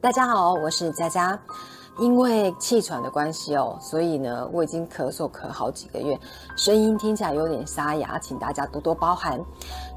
[0.00, 1.36] 大家好，我是佳佳。
[1.98, 6.16] 因为气喘的关系哦，所以呢，我已经咳嗽咳好几个月，
[6.56, 9.40] 声音听起来有点沙哑，请大家多多包涵。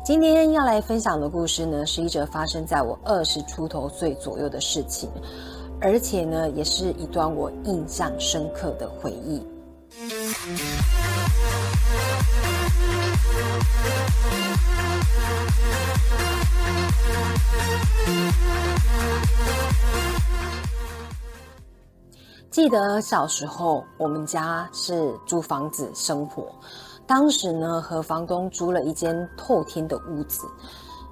[0.03, 5.07] 今天要来分享的故事呢，是一则发生在我二十出头岁左右的事情，
[5.79, 9.45] 而且呢，也是一段我印象深刻的回忆。
[22.49, 26.53] 记得小时候，我们家是租房子生活，
[27.07, 30.45] 当时呢和房东租了一间透天的屋子。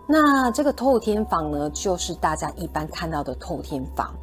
[0.05, 4.13] 那这个透天房呢，就是大家一般看到的透天房，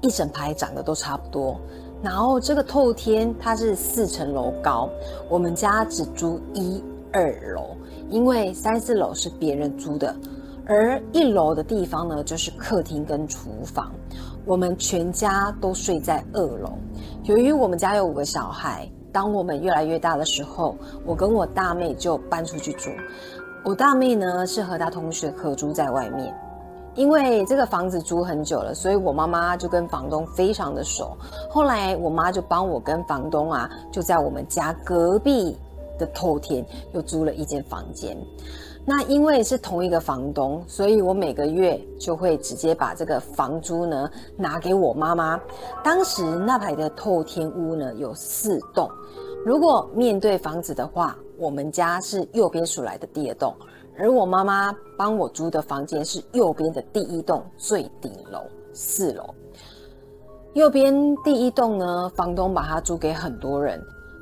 [0.00, 1.60] 一整排长得都差不多。
[2.02, 4.88] 然后这个透天它是四层楼高，
[5.28, 7.76] 我们家只租一二楼，
[8.10, 10.14] 因为三四楼是别人租的。
[10.68, 13.90] 而一楼的地方呢，就是客厅跟厨房。
[14.44, 16.72] 我们全家都睡在二楼。
[17.24, 20.76] 由于我们家有五个小孩，当我们越来越大的时候，
[21.06, 22.90] 我跟我大妹就搬出去住。
[23.64, 26.34] 我大妹呢是和她同学合租在外面。
[26.94, 31.16] 因为这个房子租很久了，所以我妈妈就跟房东非常的熟。
[31.48, 35.56] 后来我妈就帮我跟房东啊，就在我们家隔壁
[35.98, 38.16] 的透天又租了一间房间。
[38.84, 45.38] 那因为是同一个房东，所以我每个月就会直接把这个房租呢拿给我妈妈。
[45.84, 48.90] 当时那排的透天屋呢有四栋，
[49.44, 53.54] 如果面对房子的话，我们家是右边数来的第二栋，
[53.98, 58.40] 而我妈妈帮我租的房间是右边的第一栋最顶楼
[58.72, 59.34] 四楼。
[60.54, 63.78] 右边第一栋呢，房东把它租给很多人。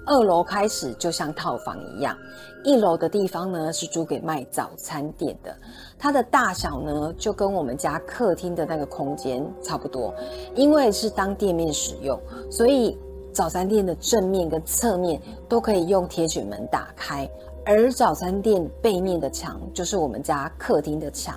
[0.07, 2.17] 二楼开始就像套房一样，
[2.63, 5.53] 一楼的地方呢是租给卖早餐店的，
[5.99, 10.15] 它的大小呢就跟我们家客厅的那个空间差不多，
[10.55, 12.17] 因为是当店面使用，
[12.49, 12.97] 所以
[13.33, 17.29] 早餐店的正面跟侧面都可以用铁卷门打开，
[17.65, 21.35] 而早餐店背面的墙就是我们家客厅的墙，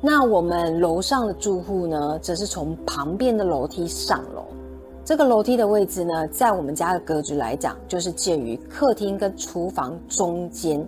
[0.00, 4.44] 那我们楼上的住户呢，则是从旁边的楼梯上楼。
[5.04, 10.86] 这个楼梯的位置呢，在我们家的格局来讲，就是介于客厅跟厨房中间，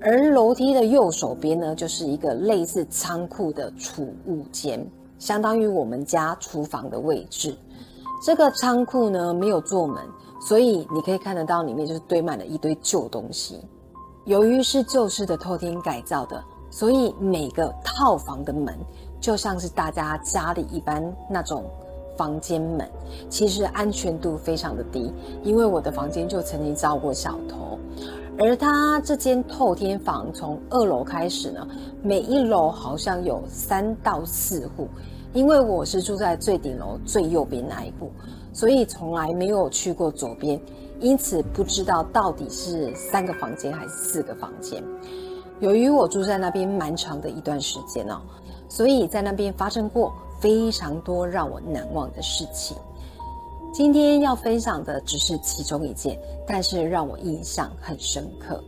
[0.00, 4.86] 而楼梯的右手边呢，就是一个类似仓库的储物间，
[5.18, 7.52] 相当于我们家厨房的位置。
[8.24, 10.00] 这个仓库呢没有做门，
[10.40, 13.60] 所以你可以看得到里面就是堆满了一堆旧东西。
[14.24, 18.78] 由于是旧式的透天改造的，所以每个套房的门
[19.20, 21.68] 就像是大家家里一般那种。
[22.16, 22.88] 房间门
[23.28, 25.12] 其实安全度非常的低，
[25.42, 27.78] 因为我的房间就曾经遭过小偷。
[28.38, 31.68] 而他这间透天房从二楼开始呢，
[32.02, 34.88] 每一楼好像有三到四户，
[35.34, 38.10] 因为我是住在最顶楼最右边那一户，
[38.52, 40.58] 所以从来没有去过左边，
[40.98, 44.82] 因此不知道到底是三个房间还是四个房间。
[45.60, 48.20] 由于我住在那边蛮长的一段时间哦，
[48.68, 50.12] 所以在那边发生过。
[50.42, 52.76] 非常多让我难忘的事情。
[53.72, 58.62] 今天要分享的只是其中一件，但是让我印象很深刻。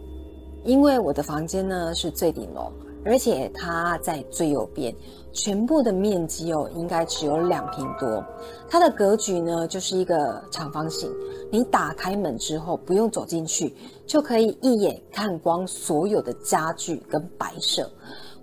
[0.62, 2.72] 因为我的房间呢是最顶楼，
[3.04, 4.94] 而且它在最右边，
[5.32, 8.24] 全部的面积哦应该只有两平多。
[8.68, 11.10] 它的格局呢就是一个长方形，
[11.50, 13.74] 你打开门之后不用走进去，
[14.06, 17.90] 就可以一眼看光所有的家具跟摆设。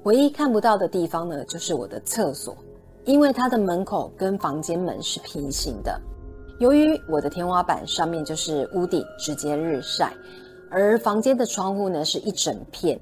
[0.03, 2.55] 唯一看不到的地方呢，就是我的厕所。
[3.05, 5.99] 因为它的门口跟房间门是平行的，
[6.59, 10.13] 由于我的天花板上面就是屋顶，直接日晒，
[10.69, 12.99] 而房间的窗户呢是一整片，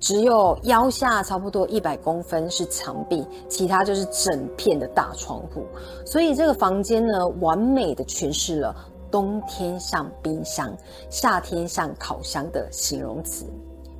[0.00, 5.66] 只有腰下差不多一百公分是墙壁，其他就是整片的大窗户，
[6.06, 8.74] 所以这个房间呢完美的诠释了
[9.10, 10.74] 冬天像冰箱，
[11.10, 13.44] 夏天像烤箱的形容词。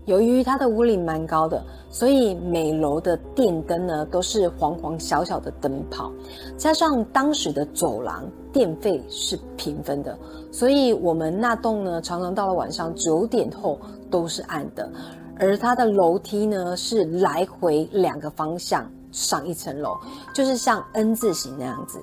[0.06, 6.12] 由于它的屋顶蛮高的，所以每楼的电灯呢都是黄黄小小的灯泡，
[6.58, 10.18] 加上当时的走廊电费是平分的，
[10.52, 13.78] 所以我们那栋呢常常到了晚上九点后
[14.10, 14.90] 都是暗的，
[15.38, 19.96] 而它的楼梯呢是来回两个方向上一层楼，
[20.34, 21.98] 就是像 N 字形那样子，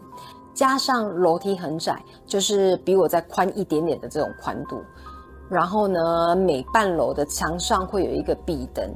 [0.56, 4.81] 加上楼梯很窄，就是比我再宽一点点的这种宽度。
[5.51, 8.89] 然后呢，每半楼的墙上会有一个壁灯，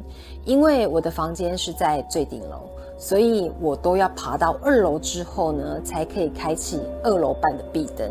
[0.45, 8.09] 因为我的房间是在最顶楼，所以我都要爬到二楼之后呢，才可以开启二楼半的壁灯。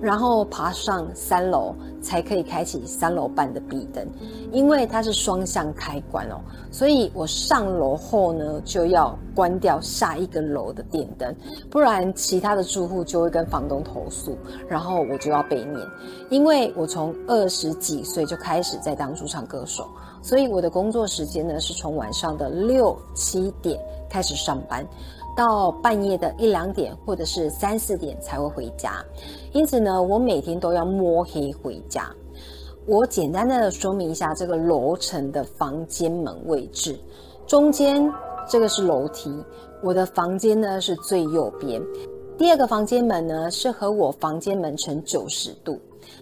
[0.00, 4.06] 然后爬上三楼才可以开启三楼半的壁灯，
[4.52, 6.40] 因为它是双向开关哦，
[6.70, 11.34] 所以我上楼后呢就要关掉下一个楼的电灯，
[11.70, 14.36] 不然其他的住户就会跟房东投诉，
[14.68, 15.80] 然后我就要被念。
[16.30, 19.86] 因为我从二十几岁就开始在当驻唱歌手，
[20.22, 24.86] 所以我的工作时间呢是从晚上的六七点开始上班。
[25.36, 29.04] 到半夜的一两点，或者是三四点才会回家，
[29.52, 32.10] 因此呢，我每天都要摸黑回家。
[32.86, 36.98] 我简单的说明一下这个楼层的房间门位置，
[37.46, 38.10] 中间
[38.48, 39.30] 这个是楼梯，
[39.82, 41.82] 我的房间呢是最右边，
[42.38, 45.78] 第二个房间门呢是和我房间门成九十度，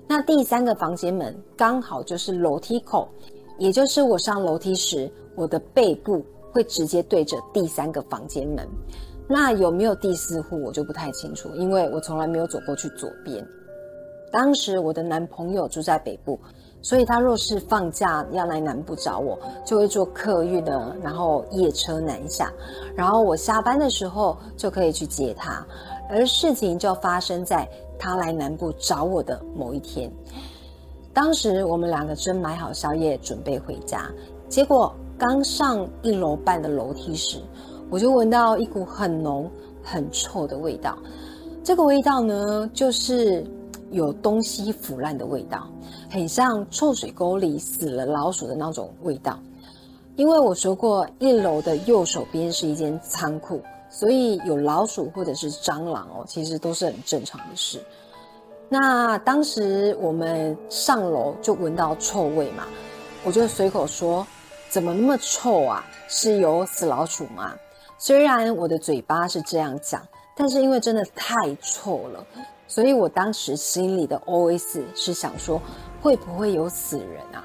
[0.09, 3.07] 那第三个房间门刚好就是楼梯口，
[3.59, 6.25] 也就是我上楼梯时，我的背部。
[6.55, 8.65] 会直接对着第三个房间门，
[9.27, 13.45] 那有没有第四户我就不太清楚，因为我从来没有走过去左边。
[14.31, 16.39] 当时我的男朋友住在北部，
[16.81, 22.53] 所以他若是放假要来南部找我，就会坐客运的，然后夜车南下，
[22.95, 25.67] 然后我下班的时候就可以去接他。
[26.09, 27.69] 而事情就发生在
[27.99, 30.09] 他来南部找我的某一天，
[31.13, 34.09] 当时我们两个正买好宵夜准备回家，
[34.49, 34.95] 结果。
[35.17, 37.39] 刚上一楼半的楼梯时，
[37.89, 39.49] 我就闻到一股很浓、
[39.83, 40.99] 很臭的味道。
[41.63, 43.45] 这个味道呢，就是
[43.91, 45.69] 有东西腐烂的味道，
[46.11, 49.39] 很像臭水沟里死了老鼠的那种味道。
[50.17, 57.81] 因为我说过，一楼的右手边是一间仓库，所以有老鼠或者是蟑螂哦，其实都是很正常的事。
[58.69, 62.65] 那当时我们上楼就闻到臭味嘛，
[63.25, 64.27] 我就随口说。
[64.69, 65.85] 怎么那么臭啊？
[66.09, 67.55] 是有死老鼠吗？
[67.99, 70.03] 虽然我的嘴巴是这样讲，
[70.37, 72.27] 但是因为真的太臭了，
[72.67, 75.61] 所以我当时心里的 OS 是想说，
[76.03, 77.45] 会不会有死人啊？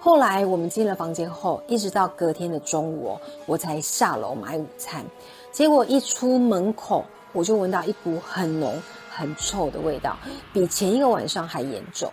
[0.00, 5.04] 后来我们进了房间后，一直到隔天的中午，我才下楼买午餐。
[5.50, 8.80] 结果一出门口，我就闻到一股很浓、
[9.10, 10.16] 很臭的味道，
[10.52, 12.10] 比前一个晚上还严重。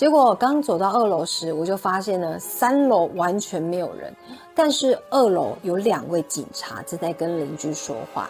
[0.00, 4.10] 结果刚走到二楼时，我就发现呢，三楼完全没有人，
[4.54, 8.26] 但是二楼有两位警察正在跟邻居说话，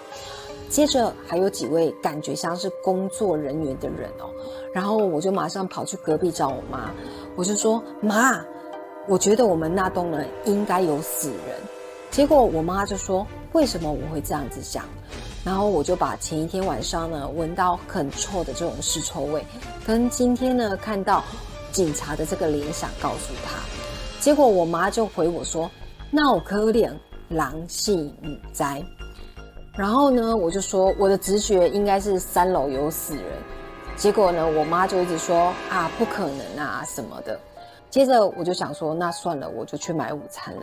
[0.69, 4.27] 接着还有几位感觉像是工作人员的人哦，
[4.75, 6.91] 然后我就马上跑去隔壁找我妈，
[7.37, 8.45] 我就说妈，
[9.07, 11.57] 我觉得我们那栋呢应该有死人，
[12.11, 14.83] 结果我妈就说为什么我会这样子想，
[15.45, 19.47] 然后我就把前一天晚上呢闻到很臭的这种尸臭味，
[19.87, 21.23] 跟今天呢看到。
[21.73, 23.61] 警察的这个联想告诉他，
[24.21, 25.71] 结果我妈就回我说
[26.11, 26.93] ：“那我可怜
[27.29, 28.83] 狼系女灾。”
[29.79, 33.25] 然后呢，我就说我的直觉应该是三楼有死人。
[33.97, 37.39] 结果呢，我妈就一直说：“啊，不可能啊，什么的。”
[37.89, 40.63] 接着我就想说：“那算了，我就去买午餐了。”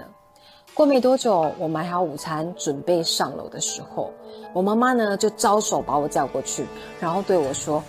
[0.73, 4.13] 过没多久，我买好午餐准备上楼的时候，
[4.53, 6.65] 我妈妈呢就招手把我叫过去，
[6.99, 7.83] 然后对我说：“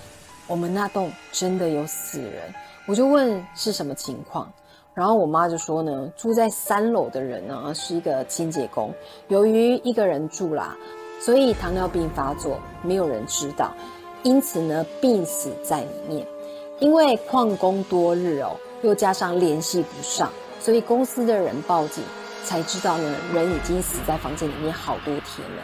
[0.47, 2.55] 我们那栋真的有死人。”
[2.89, 4.51] 我就问是什么情况，
[4.95, 8.91] 然后我妈就说呢，住在三楼的人呢是一个清洁工，
[9.29, 10.75] 由于一个人住啦，
[11.21, 13.75] 所以糖尿病发作，没有人知道，
[14.23, 16.27] 因此呢病死在里面。
[16.81, 22.03] 因为旷工多日哦，又加上联系不上，所以公司的人报警
[22.43, 25.63] 才知道呢，人已经死在房间里面好多天了。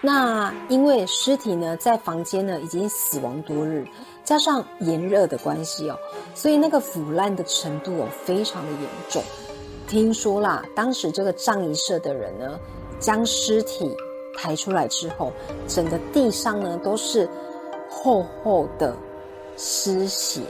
[0.00, 3.86] 那因为尸体呢在房间呢已经死亡多日。
[4.28, 5.98] 加上炎热的关系哦，
[6.34, 9.22] 所以那个腐烂的程度哦非常的严重。
[9.86, 12.60] 听说啦，当时这个葬仪社的人呢，
[13.00, 13.90] 将尸体
[14.36, 15.32] 抬出来之后，
[15.66, 17.26] 整个地上呢都是
[17.88, 18.94] 厚厚的
[19.56, 20.42] 尸血，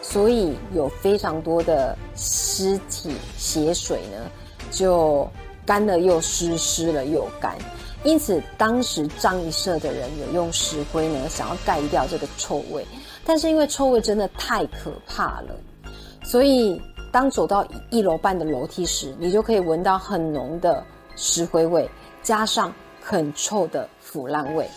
[0.00, 4.30] 所以有非常多的尸体血水呢，
[4.70, 5.28] 就
[5.66, 7.58] 干了又湿，湿了又干。
[8.04, 12.86] 因此，当时葬仪社的人有用石灰呢，想要盖掉这个臭味。
[13.26, 15.56] 但是因为臭味真的太可怕了，
[16.22, 16.80] 所以
[17.12, 20.82] 当走到一楼半的楼梯时，你就可以闻到很浓的
[21.16, 21.90] 石灰味，
[22.22, 24.70] 加上很臭的腐烂味。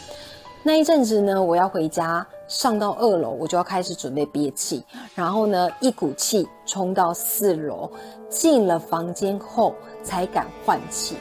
[0.64, 7.90] 那一阵子呢，我要回家，上到二楼，我就要开始准备憋气，然后呢，一股气冲到四楼，
[8.30, 11.16] 进了房间后才敢换气。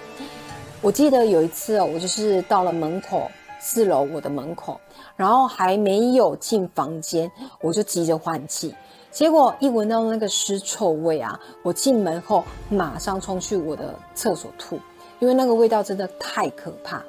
[0.81, 3.31] 我记得有一次哦，我就是到了门口。
[3.61, 4.81] 四楼我的门口，
[5.17, 8.75] 然后还没有进房间，我就急着换气，
[9.11, 14.79] 结果一闻到那个尸臭味啊，我进门后马上冲去我的厕所吐，
[15.19, 17.03] 因为那个味道真的太可怕。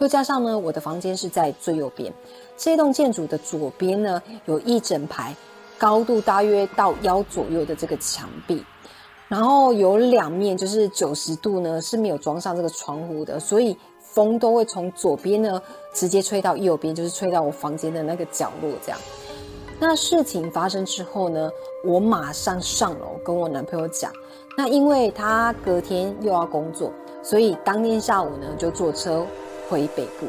[0.00, 2.12] 又加上呢，我的房间是在最右边，
[2.56, 5.34] 这栋建筑的左边呢，有一整排
[5.78, 8.62] 高度大约到腰左右的这个墙壁，
[9.28, 13.76] 然后有两面就是九十度呢是没有装上这个窗户的，所以
[14.14, 15.60] 风都会从左边呢
[15.92, 18.98] 直接吹到右边，就是吹到我房间的那个角落这样。
[19.80, 21.50] 那事情发生之后呢，
[21.84, 24.12] 我马上上楼跟我男朋友讲。
[24.56, 26.92] 那因为他隔天又要工作，
[27.24, 29.26] 所以当天下午呢就坐车
[29.68, 30.26] 回北部。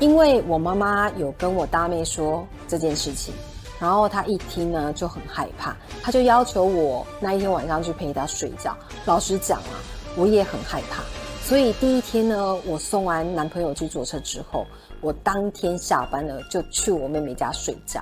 [0.00, 3.34] 因为我妈妈有跟我大妹说这件事情，
[3.78, 8.74] 然后她一听呢就很害怕，她就要求我那一天晚上去陪她睡觉。
[9.04, 9.76] 老实讲啊，
[10.16, 11.02] 我也很害怕。
[11.42, 14.64] 所以第一天呢，我送完男朋友去坐车之后，
[15.00, 18.00] 我当天下班了就去我妹妹家睡觉。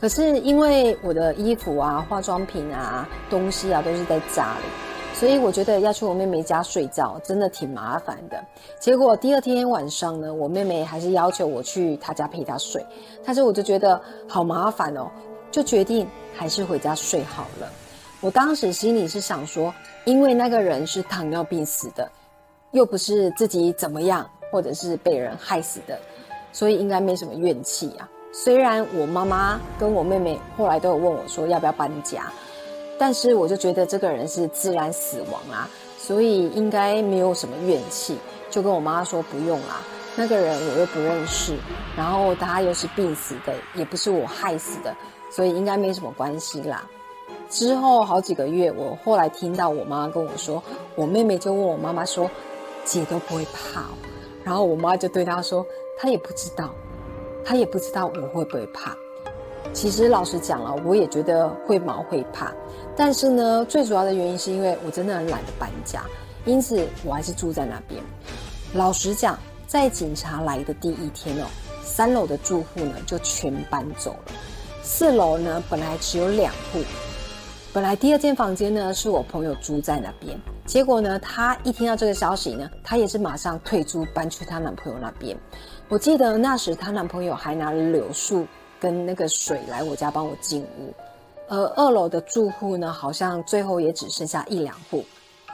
[0.00, 4.64] 可是因为我的衣服啊、化妆品啊、东西啊都是在家里，
[5.14, 8.44] 所以我觉得要去我妹妹家睡觉真的挺麻烦的。
[8.80, 12.84] 结果第二天晚上呢，我妹妹还是要求我去她家陪她睡，
[13.24, 15.08] 但是我就觉得好麻烦哦，
[15.52, 17.70] 就决定还是回家睡好了。
[18.20, 19.72] 我当时心里是想说，
[20.04, 22.10] 因为那个人是糖尿病死的，
[22.72, 25.98] 又不是自己怎么样，或者是被人害死的，
[26.52, 28.08] 所以应该没什么怨气啊。
[28.32, 32.30] 虽然我妈妈跟我妹妹后来都有问我说要不要搬家，
[32.98, 38.18] 但是我就觉得这个人是自然死亡啊，所以应该没有什么怨气，
[38.50, 39.80] 就跟我妈说不用啦。
[40.14, 41.56] 那个人我又不认识，
[41.96, 44.94] 然后他又是病死的，也不是我害死的，
[45.30, 46.84] 所以应该没什么关系啦。
[47.48, 50.62] 之后好几个月，我后来听到我妈跟我说，
[50.96, 52.30] 我妹妹就问我妈妈说
[52.88, 53.84] ：“姐都不会怕。”
[54.42, 55.64] 然后我妈就对她说
[55.98, 56.74] ：“她也不知道。”
[57.44, 58.94] 他也不知道我会不会怕。
[59.72, 62.52] 其实老实讲了，我也觉得会毛会怕。
[62.94, 66.04] 但是呢，最主要的原因是因为我真的很懒得搬家，
[66.44, 68.02] 因此我还是住在那边。
[68.74, 71.46] 老实讲，在警察来的第一天哦，
[71.82, 74.32] 三楼的住户呢就全搬走了。
[74.82, 76.80] 四楼呢本来只有两户，
[77.72, 80.38] 本来第二间房间呢是我朋友租在那边。
[80.68, 85.34] 结果呢，她一听到这个消息呢，她也是马上退租搬去她男朋友那边。
[85.88, 88.46] 我记得那时她男朋友还拿柳树
[88.78, 90.92] 跟那个水来我家帮我进屋，
[91.48, 95.02] 而二楼的住户呢，好像最后也只剩下一两户。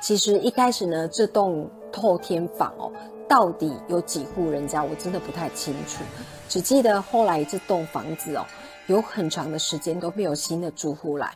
[0.01, 2.91] 其实一开始呢，这栋透天房哦，
[3.29, 6.03] 到底有几户人家，我真的不太清楚。
[6.49, 8.45] 只记得后来这栋房子哦，
[8.89, 11.33] 有很长的时间都没有新的住户来，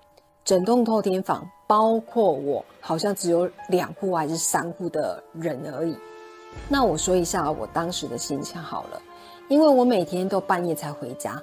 [0.49, 5.95] 整栋透天房包括我，好像只有两户还是三户的人而已。
[6.71, 9.03] 那我说一下我当时的心情好了，
[9.49, 11.39] 因为我每天都半夜才回家，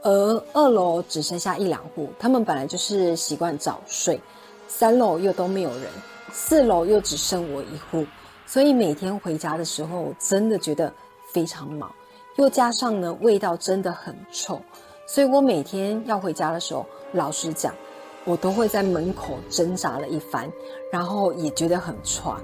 [0.00, 4.18] 而二楼只剩下一两户，他们本来就是习惯早睡，
[4.66, 5.90] 三楼又都没有人，
[6.32, 8.06] 四楼又只剩我一户，
[8.46, 10.90] 所以每天回家的时候真的觉得
[11.30, 11.92] 非常忙，
[12.36, 14.58] 又加上呢味道真的很臭，
[15.06, 17.74] 所以我每天要回家的时候，老实讲，
[18.24, 20.50] 我都会在门口挣扎了一番，
[20.92, 22.36] 然后也觉得很喘。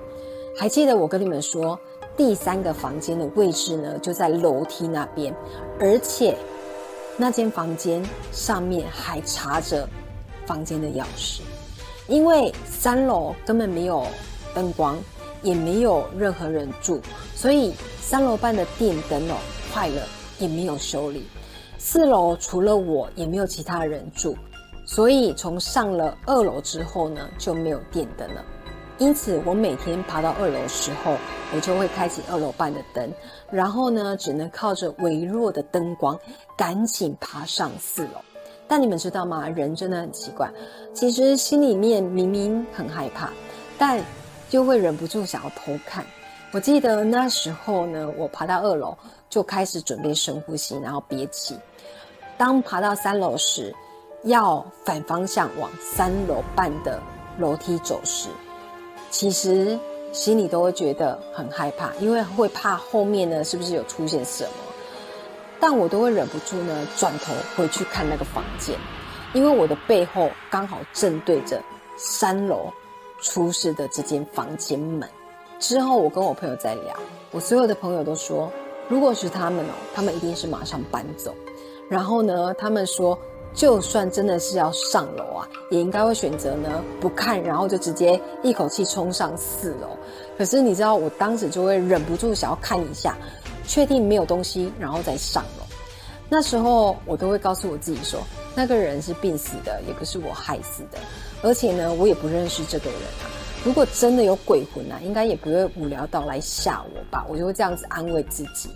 [0.56, 1.78] 还记得我跟你们说，
[2.16, 5.34] 第三个房间的位置呢，就在楼梯那边，
[5.78, 6.36] 而且
[7.18, 8.02] 那间房间
[8.32, 9.86] 上面还插着
[10.46, 11.40] 房间的钥匙，
[12.08, 14.06] 因为三楼根本没有
[14.54, 14.96] 灯光，
[15.42, 17.02] 也没有任何人住，
[17.34, 19.34] 所以三楼半的电灯哦
[19.74, 20.02] 坏了
[20.38, 21.26] 也没有修理，
[21.76, 24.34] 四楼除了我也没有其他人住，
[24.86, 28.42] 所以从上了二楼之后呢就没有电灯了。
[28.98, 31.18] 因此，我每天爬到二楼时候，
[31.54, 33.12] 我就会开启二楼半的灯，
[33.50, 36.18] 然后呢，只能靠着微弱的灯光，
[36.56, 38.12] 赶紧爬上四楼。
[38.66, 39.46] 但你们知道吗？
[39.50, 40.50] 人真的很奇怪，
[40.94, 43.30] 其实心里面明明很害怕，
[43.76, 44.02] 但
[44.48, 46.02] 就会忍不住想要偷看。
[46.52, 48.96] 我记得那时候呢，我爬到二楼
[49.28, 51.54] 就开始准备深呼吸，然后憋气。
[52.38, 53.74] 当爬到三楼时，
[54.26, 57.00] 要反方向往三楼半的
[57.38, 58.28] 楼梯走时。
[59.08, 59.78] 其实
[60.12, 64.50] 心里都会觉得很害怕，因为会怕后面呢是不是有出现什么，
[65.60, 68.76] 但我都会忍不住呢转头回去看那个房间，
[69.32, 71.62] 因为我的背后刚好正对着
[71.96, 72.72] 三楼
[73.20, 75.08] 出事的这间房间门。
[75.60, 76.96] 之后我跟我朋友在聊，
[77.30, 78.50] 我所有的朋友都说，
[78.88, 81.32] 如果是他们哦，他们一定是马上搬走。
[81.88, 83.16] 然后呢，他们说。
[83.54, 89.96] 就算真的是要上楼啊，也应该会选择呢不看，然后就直接一口气冲上四楼。
[90.36, 93.16] 可是你知道，我当时就会忍不住想要看一下，
[93.66, 95.64] 确定没有东西，然后再上楼。
[96.28, 98.20] 那时候我都会告诉我自己说，
[98.54, 100.98] 那个人是病死的，也不是我害死的，
[101.42, 103.30] 而且呢，我也不认识这个人啊。
[103.64, 107.24] 如果真的有鬼魂啊，应该也不会无聊到来吓我吧？
[107.28, 108.70] 我就会这样子安慰自己。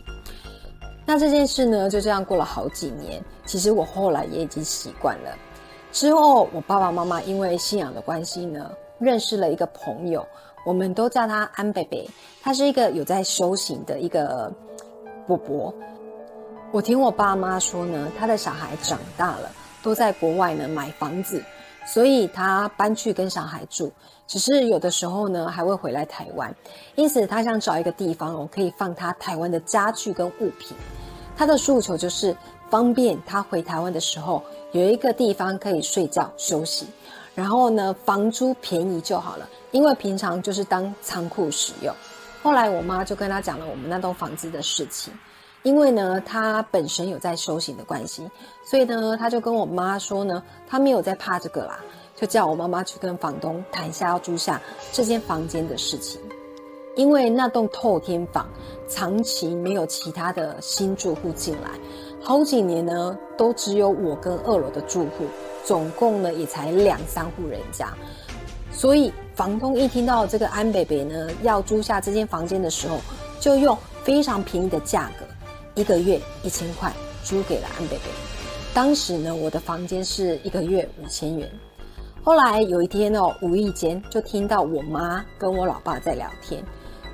[1.11, 3.21] 那这件事呢，就这样过了好几年。
[3.45, 5.37] 其实我后来也已经习惯了。
[5.90, 10.25] 之后，我爸爸妈妈因为信仰的关系呢，认识了一个朋友，
[10.64, 12.09] 我们都叫他安贝贝。
[12.40, 14.52] 他是一个有在修行的一个
[15.26, 15.75] 伯伯。
[16.71, 19.50] 我听我爸妈说呢，他的小孩长大了，
[19.83, 21.43] 都在国外呢买房子，
[21.88, 23.93] 所以他搬去跟小孩住。
[24.31, 26.55] 只是有的时候呢，还会回来台湾，
[26.95, 30.77] 因此他想找一个地方哦，可以放他台湾的家具跟物品。
[31.37, 32.37] 他的诉求就是
[32.71, 36.87] 方便他回台湾的时候有一个地方可以睡觉休息，
[37.35, 41.93] 然后呢房租便宜就好了，因为平常就是当仓库使用。
[42.41, 45.13] 后来我妈就跟他讲了我们那栋房子的事情，
[45.65, 48.31] 因为呢他本身有在修行的关系，
[48.65, 51.81] 所以呢他就跟我妈说呢他没有在怕这个啦，
[52.21, 54.61] 就叫我妈妈去跟房东谈一下要租下
[54.93, 56.21] 这间房间的事情。
[56.97, 58.47] 因为那栋透天房
[58.89, 61.71] 长期没有其他的新住户进来，
[62.21, 65.25] 好几年呢都只有我跟二楼的住户，
[65.65, 67.95] 总共呢也才两三户人家，
[68.71, 72.99] 所以房东一听到这个安北北呢要租下这间房间的时候，
[73.39, 75.25] 就用非常便宜的价格，
[75.81, 76.93] 一个月一千块
[77.25, 78.11] 租给了安北北。
[78.75, 81.50] 当时呢我的房间是一个月五千元。
[82.23, 86.62] 后来有一天哦，无意间就听到我妈跟我老爸在聊天。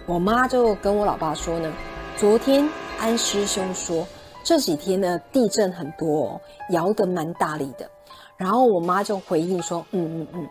[0.04, 1.72] 我妈就跟我老爸说呢，
[2.16, 4.04] 昨天安师兄说
[4.42, 7.88] 这几天呢地震很多，哦，摇得蛮大力的。
[8.36, 10.48] 然后我妈就回应说，嗯嗯嗯。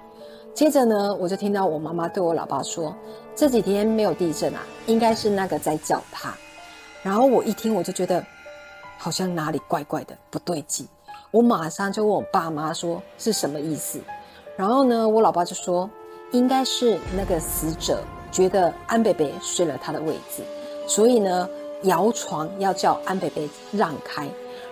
[0.53, 2.95] 接着呢，我就听到我妈妈对我老爸说，
[3.35, 6.33] 这几天没有地震啊，应该是那个在叫他。
[7.03, 8.23] 然后我一听，我就觉得
[8.97, 10.87] 好像哪里怪怪的，不对劲。
[11.31, 13.99] 我马上就问我爸妈说是什么意思。
[14.55, 15.89] 然后呢，我老爸就说，
[16.31, 18.03] 应该是那个死者。
[18.31, 20.43] 觉得安北北睡了他的位置，
[20.87, 21.49] 所以呢，
[21.83, 24.27] 摇床要叫安北北让开。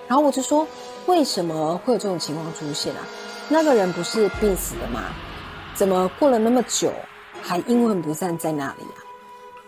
[0.05, 0.67] 然后我就说，
[1.05, 2.99] 为什么会有这种情况出现啊？
[3.47, 5.03] 那个人不是病死的吗？
[5.73, 6.91] 怎么过了那么久
[7.41, 8.99] 还阴魂不散在那里啊？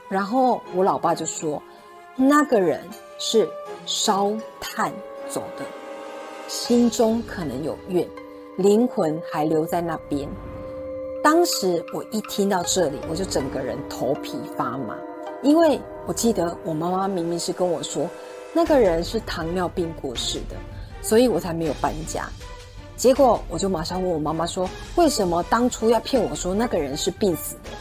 [0.09, 1.63] 然后我老爸就说，
[2.17, 2.81] 那个人
[3.17, 3.47] 是
[3.85, 4.91] 烧炭
[5.29, 5.63] 走的，
[6.49, 8.05] 心中可能有怨，
[8.57, 10.29] 灵魂还留在那边。
[11.23, 14.95] 当时我一听到这里，我就整个人头皮发麻，
[15.41, 18.07] 因为我记得我妈妈明明是跟我说，
[18.53, 20.55] 那个人是糖尿病过世的，
[21.01, 22.29] 所以我才没有搬家。
[22.95, 27.71] 结果我就马上问我妈妈说，为什么当初要骗我说那个人是病死的？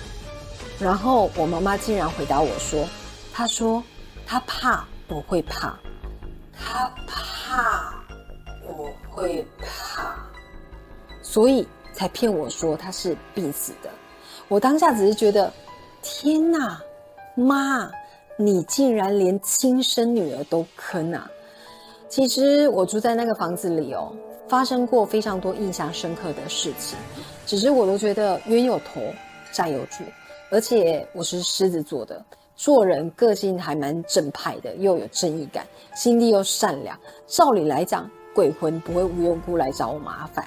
[0.80, 2.84] 然后我妈妈竟然回答我说，
[3.32, 3.80] 她说
[4.26, 5.78] 她怕我会怕，
[6.52, 7.94] 她怕
[8.66, 9.46] 我会，
[11.34, 11.66] 所以。
[11.96, 13.88] 才骗我说他是病死的，
[14.48, 15.48] 我当下只是觉得，
[16.02, 16.82] 天哪，
[17.36, 17.88] 妈，
[18.36, 21.30] 你竟然连亲生女儿都坑啊！
[22.08, 24.12] 其实我住在那个房子里哦，
[24.48, 26.98] 发生过非常多印象深刻的事情，
[27.46, 29.00] 只是我都觉得冤有头
[29.52, 30.02] 债有主，
[30.50, 32.20] 而且我是狮子座的，
[32.56, 40.44] 做人个性还蛮正派的，又有正义感，心地又善良，照理来讲，鬼魂不会无缘无故来找我麻烦。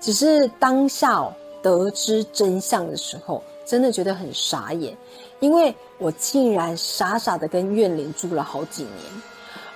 [0.00, 1.22] 只是当下
[1.62, 4.96] 得知真相的时候，真的觉得很傻眼，
[5.40, 8.94] 因为我竟然傻傻的跟怨灵住了好几年。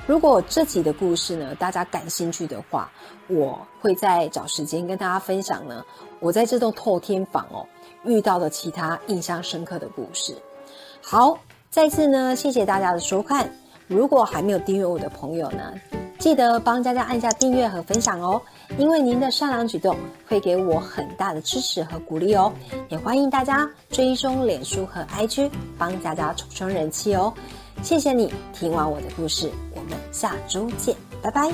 [0.07, 2.91] 如果这集的故事呢，大家感兴趣的话，
[3.29, 5.85] 我会再找时间跟大家分享呢。
[6.21, 7.67] 我在这栋透天房哦
[8.05, 10.35] 遇到的其他印象深刻的故事。
[11.03, 11.39] 好，
[11.71, 13.51] 再次呢，谢谢大家的收看。
[13.87, 15.75] 如果还没有订阅我的朋友呢，
[16.25, 18.41] 记得帮佳佳按下订阅和分享哦。
[18.79, 19.95] 因为您的善良举动
[20.27, 22.51] 会给我很大的支持和鼓励哦，
[22.89, 27.31] 也欢迎大家追踪脸书和 IG，帮佳佳冲冲人气哦。
[27.83, 31.53] 谢谢你听完我的故事，我们下周见，拜拜。